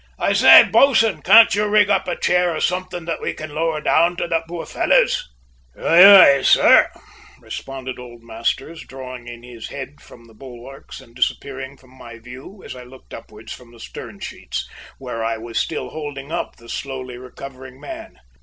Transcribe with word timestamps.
"I 0.17 0.33
say, 0.33 0.63
bo'sun, 0.67 1.21
can't 1.21 1.53
you 1.53 1.67
rig 1.67 1.91
up 1.91 2.07
a 2.07 2.15
chair 2.19 2.55
or 2.55 2.59
something 2.59 3.05
that 3.05 3.21
we 3.21 3.33
can 3.33 3.53
lower 3.53 3.81
down 3.81 4.15
for 4.17 4.27
the 4.27 4.43
poor 4.47 4.65
fellows?" 4.65 5.29
"Aye, 5.77 6.03
aye, 6.37 6.41
sir," 6.41 6.89
responded 7.39 7.99
old 7.99 8.23
Masters, 8.23 8.83
drawing 8.83 9.27
in 9.27 9.43
his 9.43 9.67
head 9.67 10.01
from 10.01 10.25
the 10.25 10.33
bulwarks 10.33 11.01
and 11.01 11.13
disappearing 11.13 11.77
from 11.77 11.91
my 11.95 12.17
view 12.17 12.63
as 12.63 12.75
I 12.75 12.81
looked 12.81 13.13
upwards 13.13 13.53
from 13.53 13.69
the 13.71 13.79
stern 13.79 14.19
sheets, 14.19 14.67
where 14.97 15.23
I 15.23 15.37
was 15.37 15.59
still 15.59 15.89
holding 15.91 16.31
up 16.31 16.55
the 16.55 16.67
slowly 16.67 17.17
recovering 17.19 17.79
man. 17.79 18.17